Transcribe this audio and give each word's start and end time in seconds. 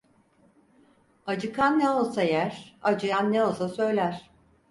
Acıkan 1.27 1.79
ne 1.79 1.89
olsa 1.89 2.21
yer, 2.23 2.77
acıyan 2.83 3.33
ne 3.33 3.45
olsa 3.45 3.69
söyler. 3.69 4.29